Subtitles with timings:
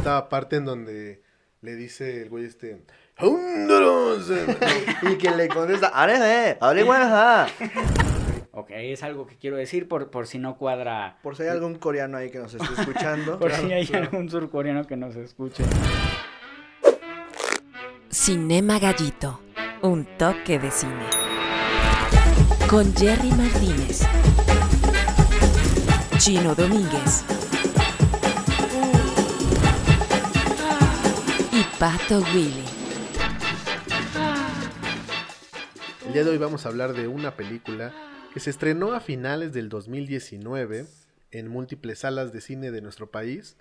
[0.00, 1.22] esta parte en donde
[1.60, 2.82] le dice el güey este...
[5.02, 6.56] y que le contesta, ¡Arede!
[6.58, 6.88] ¡Arede!
[8.52, 11.18] Ok, es algo que quiero decir por, por si no cuadra.
[11.22, 13.38] Por si hay algún coreano ahí que nos esté escuchando.
[13.38, 15.64] por si hay algún surcoreano que nos escuche.
[18.10, 19.40] Cinema Gallito,
[19.82, 21.10] un toque de cine.
[22.68, 24.00] Con Jerry Martínez,
[26.18, 27.24] Chino Domínguez
[31.80, 32.62] Pato Willy.
[36.04, 37.94] El día de hoy vamos a hablar de una película
[38.34, 40.84] que se estrenó a finales del 2019
[41.30, 43.56] en múltiples salas de cine de nuestro país.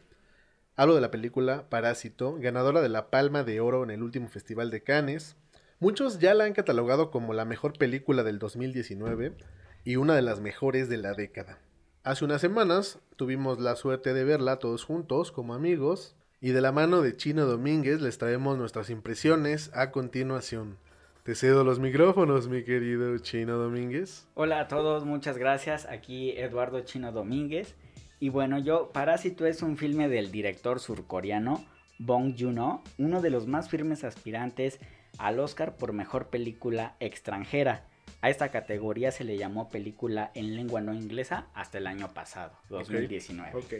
[0.76, 4.70] Hablo de la película Parásito, ganadora de la Palma de Oro en el último Festival
[4.70, 5.38] de Cannes.
[5.80, 9.38] Muchos ya la han catalogado como la mejor película del 2019
[9.86, 11.60] y una de las mejores de la década.
[12.04, 16.72] Hace unas semanas tuvimos la suerte de verla todos juntos como amigos y de la
[16.72, 20.78] mano de Chino Domínguez les traemos nuestras impresiones a continuación.
[21.24, 24.28] Te cedo los micrófonos, mi querido Chino Domínguez.
[24.36, 25.86] Hola a todos, muchas gracias.
[25.86, 27.76] Aquí Eduardo Chino Domínguez.
[28.22, 31.64] Y bueno, yo, Parásito es un filme del director surcoreano
[32.00, 34.80] Bong Joon-ho, uno de los más firmes aspirantes
[35.18, 37.86] al Oscar por mejor película extranjera.
[38.22, 42.54] A esta categoría se le llamó película en lengua no inglesa hasta el año pasado,
[42.70, 43.52] 2019.
[43.56, 43.74] Ok.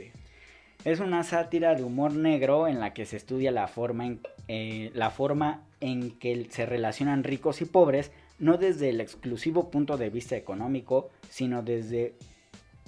[0.86, 4.92] Es una sátira de humor negro en la que se estudia la forma en, eh,
[4.94, 10.10] la forma en que se relacionan ricos y pobres, no desde el exclusivo punto de
[10.10, 12.16] vista económico, sino desde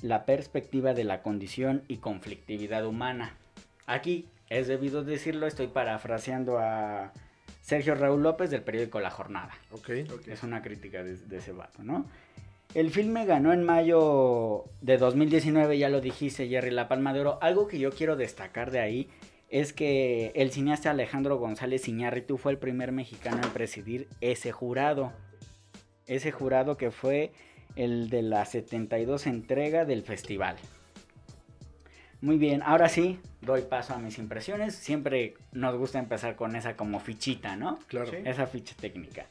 [0.02, 3.36] la perspectiva de la condición y conflictividad humana.
[3.88, 7.12] Aquí, es debido decirlo, estoy parafraseando a
[7.62, 9.52] Sergio Raúl López del periódico La Jornada.
[9.72, 9.90] Ok.
[10.28, 12.06] Es una crítica de, de ese vato, ¿no?
[12.74, 17.38] El filme ganó en mayo de 2019, ya lo dijiste Jerry, la Palma de Oro.
[17.42, 19.10] Algo que yo quiero destacar de ahí
[19.50, 25.12] es que el cineasta Alejandro González Iñárritu fue el primer mexicano en presidir ese jurado.
[26.08, 27.34] Ese jurado que fue
[27.76, 30.56] el de la 72 entrega del festival.
[32.22, 34.76] Muy bien, ahora sí, doy paso a mis impresiones.
[34.76, 37.80] Siempre nos gusta empezar con esa como fichita, ¿no?
[37.88, 38.14] Claro.
[38.14, 39.26] Esa ficha técnica.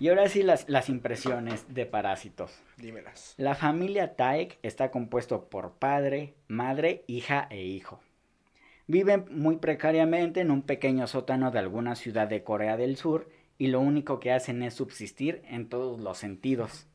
[0.00, 2.62] Y ahora sí las, las impresiones de Parásitos.
[2.76, 3.34] Dímelas.
[3.36, 8.00] La familia Taek está compuesto por padre, madre, hija e hijo.
[8.86, 13.28] Viven muy precariamente en un pequeño sótano de alguna ciudad de Corea del Sur
[13.58, 16.86] y lo único que hacen es subsistir en todos los sentidos.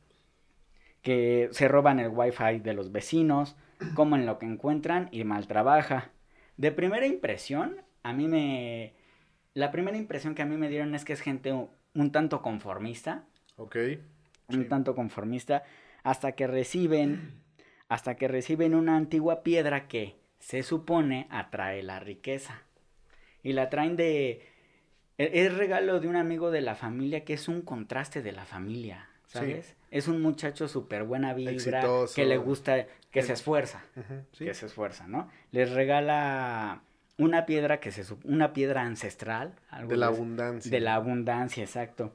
[1.02, 3.56] Que se roban el wifi de los vecinos,
[3.94, 6.10] comen lo que encuentran y mal trabaja.
[6.56, 8.94] De primera impresión, a mí me...
[9.52, 11.52] La primera impresión que a mí me dieron es que es gente
[11.94, 13.24] un, tanto conformista.
[13.56, 13.76] Ok.
[14.48, 14.68] Un Sí.
[14.68, 15.62] tanto conformista.
[16.02, 17.42] Hasta que reciben...
[17.88, 22.62] Hasta que reciben una antigua piedra que se supone atrae la riqueza.
[23.42, 24.46] Y la traen de...
[25.18, 28.46] e- Es regalo de un amigo de la familia que es un contraste de la
[28.46, 29.76] familia, ¿sabes?
[29.90, 32.14] Es un muchacho súper buena vibra, Exitoso.
[32.16, 33.84] que le gusta, que se esfuerza,
[34.32, 34.44] sí.
[34.46, 35.28] que se esfuerza, ¿no?
[35.52, 36.82] Les regala
[37.16, 40.70] una piedra que se una piedra ancestral, algo De la abundancia.
[40.70, 42.14] de la abundancia, exacto.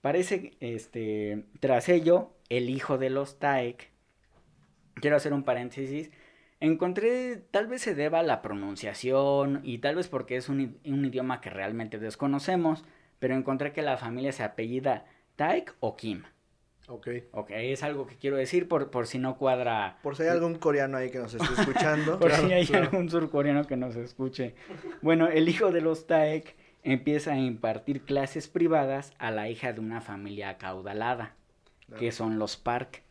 [0.00, 3.90] Parece, este, tras ello, el hijo de los Taek,
[4.94, 6.10] quiero hacer un paréntesis,
[6.58, 11.04] encontré, tal vez se deba a la pronunciación y tal vez porque es un, un
[11.04, 12.84] idioma que realmente desconocemos,
[13.18, 15.04] pero encontré que la familia se apellida
[15.36, 16.22] Taek o Kim.
[16.90, 17.08] Ok.
[17.30, 20.56] Ok, es algo que quiero decir por, por si no cuadra, Por si hay algún
[20.56, 22.18] coreano ahí que nos esté escuchando.
[22.18, 22.86] por Claro, si hay claro.
[22.86, 24.56] algún surcoreano que nos escuche.
[25.00, 29.80] Bueno, el hijo de los Taek empieza a impartir clases privadas a la hija de
[29.80, 31.36] una familia acaudalada,
[31.98, 33.02] que son los Park.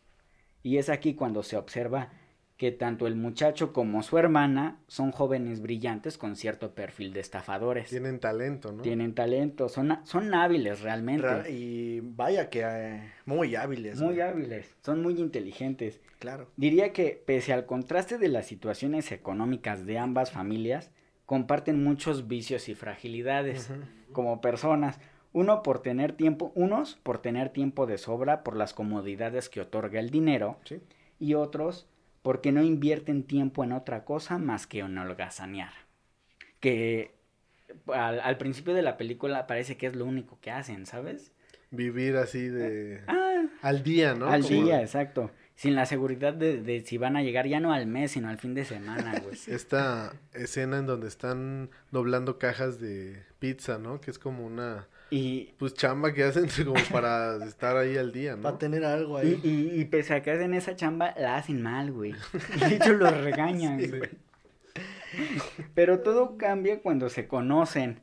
[0.62, 2.10] Y es aquí cuando se observa
[2.60, 7.88] que tanto el muchacho como su hermana son jóvenes brillantes con cierto perfil de estafadores.
[7.88, 8.82] Tienen talento, ¿no?
[8.82, 11.50] Tienen talento, son, son hábiles realmente.
[11.50, 13.98] Y vaya que eh, muy hábiles.
[13.98, 16.02] muy hábiles, son muy inteligentes.
[16.18, 16.50] Claro.
[16.58, 20.90] Diría que pese al contraste de las situaciones económicas de ambas familias,
[21.24, 23.70] comparten muchos vicios y fragilidades
[24.12, 25.00] como personas.
[25.32, 29.98] Uno por tener tiempo, unos por tener tiempo de sobra por las comodidades que otorga
[29.98, 30.82] el dinero Sí.
[31.18, 31.86] y otros
[32.22, 35.72] porque no invierten tiempo en otra cosa más que en holgazanear.
[36.60, 37.14] Que
[37.92, 41.32] al, al principio de la película parece que es lo único que hacen, ¿sabes?
[41.70, 43.02] Vivir así de...
[43.06, 44.30] Ah, Al día, ¿no?
[44.30, 45.30] al Como día, exacto.
[45.54, 48.38] Sin la seguridad de, de si van a llegar ya no al mes, sino al
[48.38, 49.36] fin de semana, güey.
[49.46, 54.00] Esta escena en donde están doblando cajas de pizza, ¿no?
[54.00, 54.88] Que es como una...
[55.10, 58.42] Y, Pues chamba que hacen como para estar ahí al día, ¿no?
[58.42, 59.40] Para tener algo y, ahí.
[59.42, 62.14] y, y pese a que hacen esa chamba, la hacen mal, güey.
[62.56, 63.88] Y de hecho los regañan, Sí.
[63.88, 64.02] güey.
[65.74, 68.00] Pero todo cambia cuando se conocen.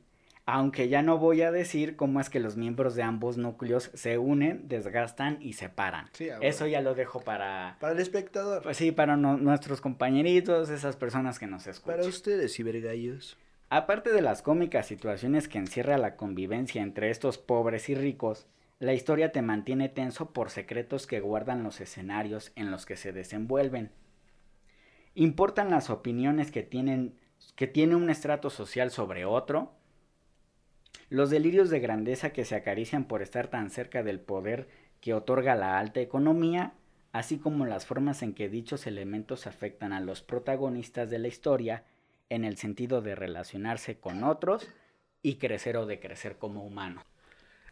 [0.50, 4.18] Aunque ya no voy a decir cómo es que los miembros de ambos núcleos se
[4.18, 6.08] unen, desgastan y separan.
[6.14, 8.64] Sí, Eso ya lo dejo para, Para el espectador.
[8.64, 11.98] pues sí, para no- nuestros compañeritos, esas personas que nos escuchan.
[11.98, 13.38] Para ustedes, cibergallos.
[13.70, 18.48] Aparte de las cómicas situaciones que encierra la convivencia entre estos pobres y ricos,
[18.80, 23.12] la historia te mantiene tenso por secretos que guardan los escenarios en los que se
[23.12, 23.92] desenvuelven.
[25.16, 27.16] Importan las opiniones que tienen
[27.56, 29.74] que tiene un estrato social sobre otro,
[31.10, 34.68] los delirios de grandeza que se acarician por estar tan cerca del poder
[35.02, 36.74] que otorga la alta economía,
[37.12, 41.84] así como las formas en que dichos elementos afectan a los protagonistas de la historia
[42.30, 44.68] en el sentido de relacionarse con otros
[45.22, 47.04] y crecer o de crecer como humano.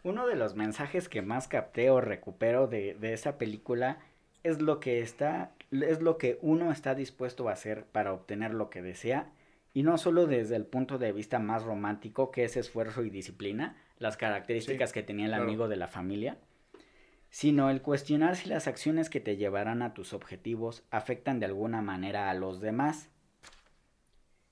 [0.03, 3.99] Uno de los mensajes que más capté o recupero de, de esa película
[4.43, 8.69] es lo que está, es lo que uno está dispuesto a hacer para obtener lo
[8.69, 9.31] que desea,
[9.73, 13.75] y no solo desde el punto de vista más romántico, que es esfuerzo y disciplina,
[13.97, 15.43] las características que tenía el claro.
[15.43, 16.37] amigo de la familia,
[17.29, 21.81] sino el cuestionar si las acciones que te llevarán a tus objetivos afectan de alguna
[21.81, 23.09] manera a los demás.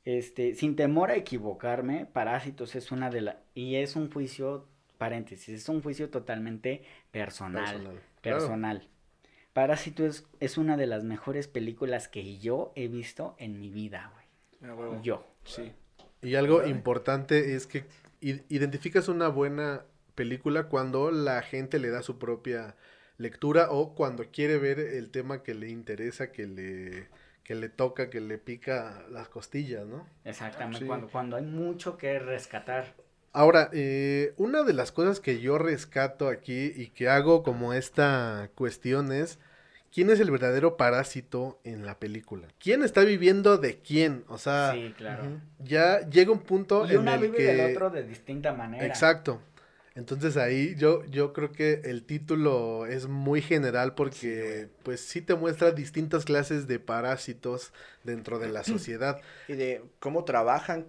[0.05, 3.35] Este, sin temor a equivocarme, Parásitos es una de las...
[3.53, 4.67] Y es un juicio,
[4.97, 7.65] paréntesis, es un juicio totalmente personal.
[7.65, 8.77] Personal, Personal.
[8.79, 8.94] claro.
[9.53, 14.11] Parásitos es, es una de las mejores películas que yo he visto en mi vida,
[14.13, 14.23] güey.
[15.03, 15.25] Yo.
[15.44, 15.71] Sí.
[16.21, 17.85] Y algo importante es que
[18.21, 19.85] identificas una buena
[20.15, 22.75] película cuando la gente le da su propia
[23.17, 27.07] lectura o cuando quiere ver el tema que le interesa, que le,
[27.44, 30.07] que le toca, que le pica las costillas, ¿no?
[30.24, 30.80] Exactamente.
[30.80, 30.86] Sí.
[30.86, 32.95] Cuando, cuando hay mucho que rescatar.
[33.34, 38.50] Ahora, eh, una de las cosas que yo rescato aquí y que hago como esta
[38.56, 39.40] cuestión es,
[39.92, 42.48] ¿quién es el verdadero parásito en la película?
[42.60, 44.24] ¿Quién está viviendo de quién?
[44.28, 45.24] O sea, sí, claro.
[45.25, 45.39] ujú.
[45.60, 47.44] ya llega un punto Y en una el vive que...
[47.44, 48.86] del otro de distinta manera.
[48.86, 49.42] Exacto.
[49.95, 55.36] Entonces ahí yo, yo creo que el título es muy general porque pues sí te
[55.36, 57.74] muestra distintas clases de parásitos
[58.04, 59.22] dentro de la sociedad.
[59.48, 60.88] Y de cómo trabajan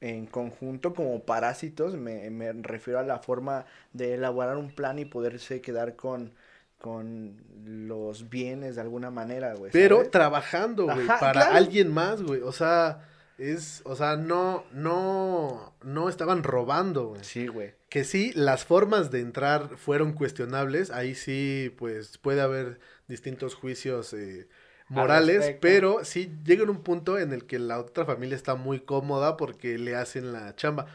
[0.00, 5.04] en conjunto como parásitos, me, me refiero a la forma de elaborar un plan y
[5.04, 6.32] poderse quedar con,
[6.78, 9.72] con los bienes de alguna manera, güey.
[9.72, 11.56] Pero trabajando, güey, para claro.
[11.56, 12.42] alguien más, güey.
[12.42, 13.08] O sea,
[13.38, 17.24] es, o sea, no, no, no estaban robando, güey.
[17.24, 17.74] Sí, güey.
[17.88, 20.90] Que sí, las formas de entrar fueron cuestionables.
[20.90, 24.48] Ahí sí, pues puede haber distintos juicios eh,
[24.88, 29.36] morales, pero sí llega un punto en el que la otra familia está muy cómoda
[29.36, 30.86] porque le hacen la chamba.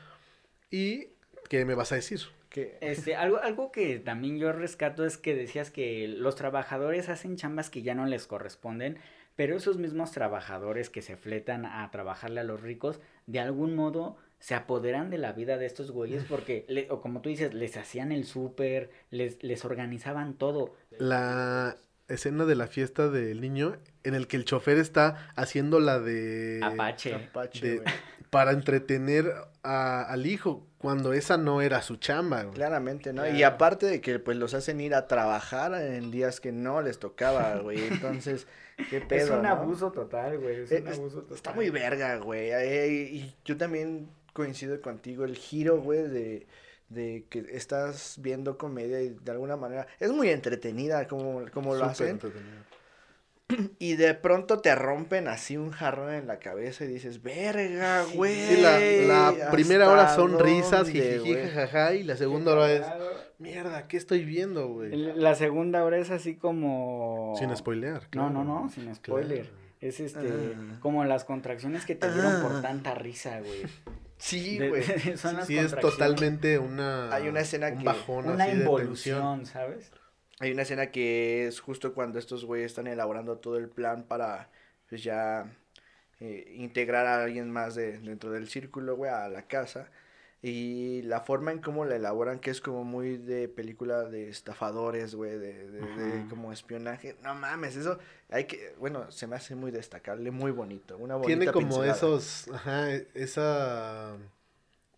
[0.72, 1.10] ¿Y
[1.50, 2.22] qué me vas a decir?
[2.50, 7.36] Que, Este, algo, algo que también yo rescato es que decías que los trabajadores hacen
[7.36, 8.98] chambas que ya no les corresponden,
[9.40, 14.18] pero esos mismos trabajadores que se fletan a trabajarle a los ricos, de algún modo
[14.40, 17.78] se apoderan de la vida de estos güeyes porque, le- o como tú dices, les
[17.78, 20.74] hacían el súper, les, les organizaban todo.
[20.98, 21.78] La
[22.10, 26.60] escena de la fiesta del niño en el que el chofer está haciendo la de...
[26.62, 27.16] Apache.
[27.16, 27.88] Apache, de- güey.
[28.30, 29.32] para entretener
[29.64, 32.56] a- al hijo cuando esa no era su chamba, güey.
[32.56, 33.26] Claramente, ¿no?
[33.30, 37.00] Y aparte de que pues los hacen ir a trabajar en días que no les
[37.00, 37.80] tocaba, güey.
[37.88, 38.48] Entonces,
[38.90, 39.50] qué pedo, es un ¿no?
[39.50, 40.62] abuso total, güey.
[40.62, 41.36] Es Eh, un abuso total.
[41.36, 42.50] Está muy verga, güey.
[42.52, 45.26] eh, y yo también coincido contigo.
[45.26, 46.48] El giro, güey, de,
[46.90, 51.80] de que estás viendo comedia y de alguna manera es muy entretenida como, como lo
[51.80, 52.07] Súper hacen.
[52.09, 52.64] entretenido.
[53.80, 58.16] Y de pronto te rompen así un jarrón en la cabeza y dices, verga, Sí.
[58.16, 58.36] güey.
[58.36, 58.62] Sí,
[59.08, 62.72] la, la primera hora ¿hasta son risas, dónde, jijiji, güey?" jajaja, y la segunda hora
[62.72, 62.86] es,
[63.40, 64.92] mierda, ¿qué estoy viendo, güey?
[65.16, 67.34] La segunda hora es así como...
[67.40, 68.30] Sin spoilear, No, claro.
[68.30, 69.42] no, no, sin spoiler.
[69.48, 69.60] Claro.
[69.82, 70.20] Es este,
[70.56, 70.78] Ah.
[70.82, 72.62] como las contracciones que te dieron por Ah.
[72.62, 73.64] tanta risa, güey.
[74.18, 74.84] Sí, güey.
[75.18, 77.12] son las Sí, es totalmente una...
[77.16, 79.90] Hay una escena un que- bajón Una así de involución, ¿sabes?
[80.40, 84.50] Hay una escena que es justo cuando estos güeyes están elaborando todo el plan para
[84.88, 85.52] pues ya
[86.19, 89.90] eh, integrar a alguien más de, dentro del círculo, güey, a la casa.
[90.42, 95.14] Y la forma en cómo la elaboran, que es como muy de película de estafadores,
[95.14, 97.18] güey, de, de, de como espionaje.
[97.22, 100.98] No mames, eso hay que, bueno, se me hace muy destacable, muy bonito.
[100.98, 101.92] Una bonita Tiene como pincelada.
[101.92, 104.18] esos, ajá, esa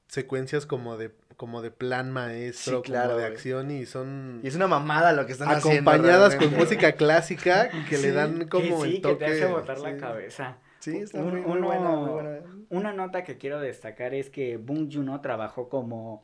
[0.08, 3.34] secuencias como de como de plan maestro, Sí, claro, como de güey.
[3.34, 5.90] acción y son Y es una mamada lo que están haciendo.
[5.90, 9.18] acompañadas con música clásica que le dan como que sí, el toque.
[9.18, 10.58] que te hace botar la cabeza.
[10.82, 12.40] Sí, está Un- muy, muy uno- buena, muy buena.
[12.70, 16.24] Una nota que quiero destacar es que Bong Joon-ho trabajó como,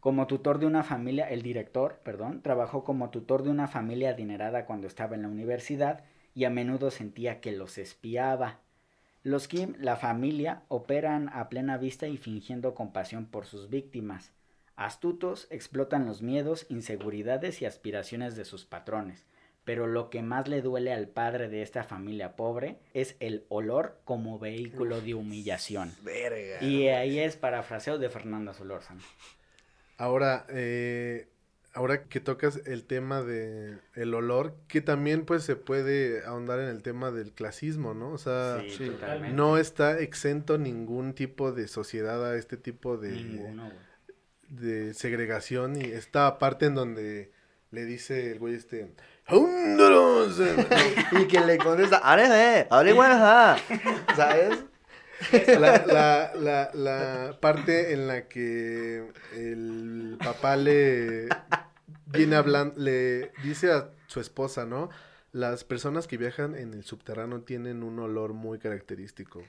[0.00, 4.66] como tutor de una familia, el director, perdón, trabajó como tutor de una familia adinerada
[4.66, 8.58] cuando estaba en la universidad y a menudo sentía que los espiaba.
[9.24, 14.30] Los Kim, la familia, operan a plena vista y fingiendo compasión por sus víctimas.
[14.78, 19.26] Astutos, explotan los miedos, inseguridades y aspiraciones de sus patrones.
[19.64, 23.98] Pero lo que más le duele al padre de esta familia pobre es el olor
[24.04, 25.92] como vehículo de humillación.
[26.02, 26.62] Verga.
[26.62, 29.02] Y ahí es parafraseo de Fernando Solórzano.
[29.96, 31.28] Ahora, eh,
[31.74, 36.68] ahora que tocas el tema de el olor, que también pues se puede ahondar en
[36.68, 38.12] el tema del clasismo, ¿no?
[38.12, 39.36] O sea, Sí, sí, totalmente.
[39.36, 43.70] no está exento ningún tipo de sociedad a este tipo de, Ninguno.
[44.48, 47.30] De segregación y esta parte en donde
[47.70, 48.94] le dice el güey este
[50.40, 52.66] eh, Y que le contesta, ¡Areje!
[52.70, 53.56] ¡Abre buena!
[54.16, 54.64] ¿Sabes?
[55.32, 61.28] la, la, la, la parte en la que el papá le
[62.06, 64.88] viene hablando, le dice a su esposa, ¿no?
[65.32, 69.42] Las personas que viajan en el subterráneo tienen un olor muy característico.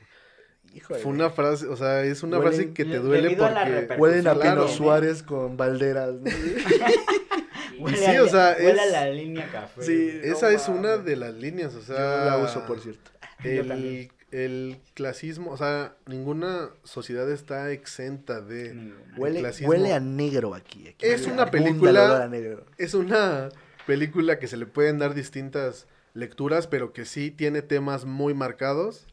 [0.74, 1.00] Híjole.
[1.00, 3.96] Fue una frase, o sea, es una Huelen- frase que te duele porque...
[3.98, 4.66] Huelen a Claro.
[4.66, 6.14] Pino Suárez con balderas.
[6.14, 6.30] ¿no?
[7.80, 9.82] Huele, sí, a, o sea, huele a es- la línea café.
[9.84, 9.96] Sí.
[10.20, 10.30] güey.
[10.32, 12.26] Esa No es una de las líneas, o Yo sea...
[12.26, 13.10] la uso, por cierto.
[13.44, 18.94] Yo El, el clasismo, o sea, ninguna sociedad está exenta de...
[19.18, 19.70] Huele, clasismo.
[19.70, 20.90] huele a negro aquí.
[20.90, 21.06] aquí.
[21.06, 22.30] Es una película-.
[22.78, 23.50] Es una
[23.88, 29.06] película que se le pueden dar distintas lecturas, pero que sí tiene temas muy marcados.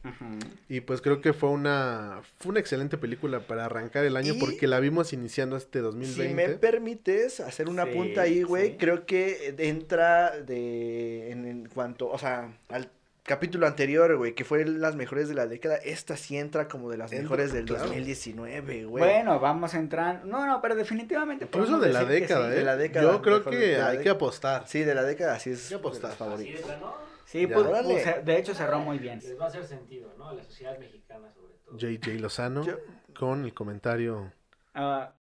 [0.67, 4.39] Y pues creo que fue una, fue una excelente película para arrancar el año Y-
[4.39, 6.33] porque la vimos iniciando este Si 2020.
[6.35, 8.75] me permites hacer una Sí, punta ahí, güey, sí.
[8.77, 12.89] creo que entra de en, en cuanto, o sea, al
[13.27, 16.97] capítulo anterior, güey, que fue las mejores de la década, esta sí entra como de
[16.97, 17.83] las mejores del claro.
[17.87, 19.03] 2019, güey.
[19.03, 20.25] Bueno, vamos a entrar.
[20.25, 21.45] No, no, pero definitivamente.
[21.45, 22.53] Incluso de la década, sí.
[22.53, 22.59] ¿eh?
[22.59, 24.65] de la década, Yo creo que hay que apostar.
[24.67, 26.11] Sí, de la década sí es Qué apostar.
[26.11, 27.53] Así plano, Sí, Ya.
[27.55, 29.19] pues, de hecho cerró muy bien.
[29.19, 30.29] les va a hacer sentido, ¿no?
[30.29, 31.77] A la sociedad mexicana sobre todo.
[31.77, 32.77] JJ Lozano Yo-
[33.19, 34.31] con el comentario.
[34.73, 35.13] Ah,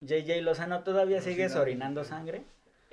[0.00, 1.62] JJ Lozano, ¿todavía No, sigues sí, no.
[1.62, 2.44] orinando sangre?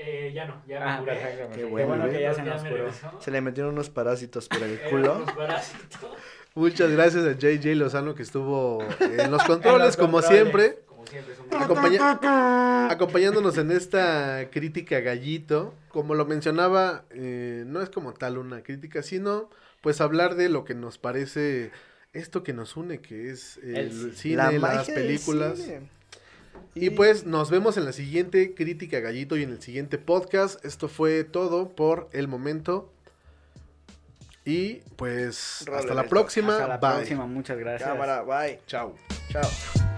[0.01, 1.11] Eh, ya no, ya Ah, me curé.
[1.13, 1.37] perfecto.
[1.39, 1.57] perfecto.
[1.57, 2.87] Qué bueno, bueno que ya se nos curó.
[3.19, 5.15] Se le metieron unos parásitos por el Eran culo.
[5.17, 6.09] unos parásitos.
[6.55, 10.39] Muchas gracias a JJ Lozano que estuvo en los controles, como controles.
[10.41, 10.79] siempre.
[10.87, 15.73] Como siempre, es un Acompaña- acompañándonos en esta crítica gallito.
[15.89, 19.49] Como lo mencionaba, eh, no es como tal una crítica, sino
[19.81, 21.71] pues hablar de lo que nos parece
[22.13, 25.57] esto que nos une, que es el, El cine, La las películas.
[25.59, 25.81] cine.
[26.75, 30.63] Y pues nos vemos en la siguiente crítica gallito y en el siguiente podcast.
[30.63, 32.91] Esto fue todo por el momento.
[34.45, 36.53] Y pues hasta la próxima.
[36.53, 36.91] Hasta la Bye.
[36.97, 37.89] próxima, muchas gracias.
[37.89, 38.59] Cámara, bye.
[38.67, 38.95] Chao.
[39.31, 39.88] Chao.